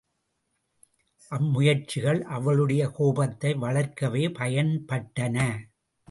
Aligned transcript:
அம்முயற்சிகள் 1.31 2.21
அவளுடைய 2.27 2.83
கோபத்தை 2.89 3.53
வளர்க்கவே 3.53 4.23
பயன்பட்டன. 4.39 5.37